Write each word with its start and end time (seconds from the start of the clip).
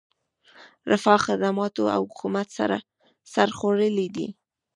رفاه، 0.91 1.19
خدماتو 1.27 1.83
او 1.95 2.01
حکومت 2.11 2.47
سر 3.33 3.47
خوړلی 3.57 4.07
دی. 4.15 4.27